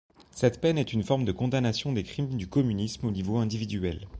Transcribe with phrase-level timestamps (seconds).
[0.31, 4.07] Cette peine est une forme de condamnation des crimes du communisme au niveau individuel.